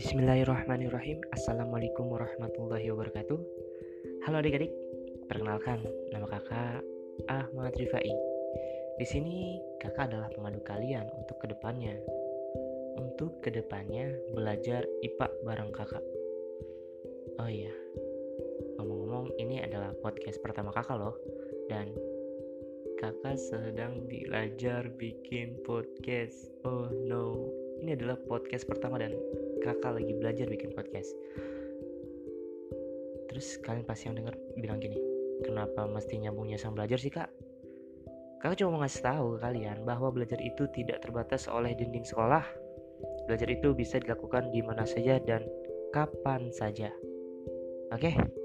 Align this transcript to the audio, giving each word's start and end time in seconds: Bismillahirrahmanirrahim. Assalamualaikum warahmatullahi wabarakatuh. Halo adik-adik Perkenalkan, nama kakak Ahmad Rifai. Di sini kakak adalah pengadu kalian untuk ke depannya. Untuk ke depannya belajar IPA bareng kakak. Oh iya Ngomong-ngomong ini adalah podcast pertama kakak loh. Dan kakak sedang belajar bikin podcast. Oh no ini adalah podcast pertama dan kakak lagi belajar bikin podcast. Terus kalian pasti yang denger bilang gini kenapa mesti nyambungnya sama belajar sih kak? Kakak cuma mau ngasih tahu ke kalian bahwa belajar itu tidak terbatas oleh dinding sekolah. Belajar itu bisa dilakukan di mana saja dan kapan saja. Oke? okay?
Bismillahirrahmanirrahim. 0.00 1.20
Assalamualaikum 1.28 2.08
warahmatullahi 2.08 2.88
wabarakatuh. 2.88 3.36
Halo 4.24 4.40
adik-adik 4.40 4.72
Perkenalkan, 5.28 5.84
nama 6.08 6.24
kakak 6.24 6.80
Ahmad 7.28 7.76
Rifai. 7.76 8.08
Di 8.96 9.04
sini 9.04 9.60
kakak 9.76 10.08
adalah 10.08 10.32
pengadu 10.32 10.64
kalian 10.64 11.04
untuk 11.20 11.44
ke 11.44 11.52
depannya. 11.52 12.00
Untuk 12.96 13.44
ke 13.44 13.52
depannya 13.52 14.08
belajar 14.32 14.88
IPA 15.04 15.28
bareng 15.44 15.68
kakak. 15.68 16.04
Oh 17.36 17.52
iya 17.52 17.76
Ngomong-ngomong 18.80 19.36
ini 19.36 19.60
adalah 19.60 19.92
podcast 20.00 20.40
pertama 20.40 20.72
kakak 20.72 20.96
loh. 20.96 21.20
Dan 21.68 21.92
kakak 22.96 23.36
sedang 23.36 24.08
belajar 24.08 24.88
bikin 24.96 25.60
podcast. 25.60 26.48
Oh 26.64 26.88
no 26.88 27.52
ini 27.84 27.96
adalah 27.96 28.16
podcast 28.28 28.64
pertama 28.64 28.96
dan 28.96 29.12
kakak 29.62 29.92
lagi 30.00 30.12
belajar 30.16 30.46
bikin 30.48 30.72
podcast. 30.72 31.12
Terus 33.30 33.62
kalian 33.62 33.86
pasti 33.86 34.10
yang 34.10 34.18
denger 34.18 34.34
bilang 34.58 34.82
gini 34.82 34.98
kenapa 35.46 35.88
mesti 35.88 36.20
nyambungnya 36.20 36.60
sama 36.60 36.82
belajar 36.82 36.98
sih 37.00 37.12
kak? 37.12 37.30
Kakak 38.40 38.56
cuma 38.60 38.76
mau 38.76 38.80
ngasih 38.84 39.04
tahu 39.04 39.26
ke 39.36 39.38
kalian 39.44 39.84
bahwa 39.84 40.08
belajar 40.08 40.40
itu 40.40 40.64
tidak 40.72 41.04
terbatas 41.04 41.44
oleh 41.46 41.76
dinding 41.76 42.04
sekolah. 42.04 42.44
Belajar 43.28 43.48
itu 43.52 43.76
bisa 43.76 44.00
dilakukan 44.00 44.48
di 44.48 44.64
mana 44.64 44.88
saja 44.88 45.20
dan 45.20 45.44
kapan 45.92 46.48
saja. 46.52 46.88
Oke? 47.92 48.12
okay? 48.12 48.39